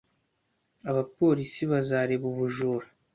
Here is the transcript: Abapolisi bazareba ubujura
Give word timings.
Abapolisi 0.89 1.61
bazareba 1.71 2.25
ubujura 2.31 2.85